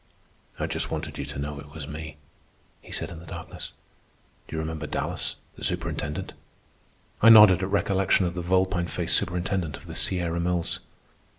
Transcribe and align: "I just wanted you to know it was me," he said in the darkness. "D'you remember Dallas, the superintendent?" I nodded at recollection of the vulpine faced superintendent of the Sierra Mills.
"I 0.57 0.65
just 0.65 0.89
wanted 0.89 1.19
you 1.19 1.25
to 1.25 1.37
know 1.37 1.59
it 1.59 1.75
was 1.75 1.87
me," 1.87 2.17
he 2.81 2.91
said 2.91 3.11
in 3.11 3.19
the 3.19 3.27
darkness. 3.27 3.71
"D'you 4.47 4.57
remember 4.57 4.87
Dallas, 4.87 5.35
the 5.57 5.63
superintendent?" 5.63 6.33
I 7.21 7.29
nodded 7.29 7.61
at 7.61 7.69
recollection 7.69 8.25
of 8.25 8.33
the 8.33 8.41
vulpine 8.41 8.87
faced 8.87 9.15
superintendent 9.15 9.77
of 9.77 9.85
the 9.85 9.93
Sierra 9.93 10.39
Mills. 10.39 10.79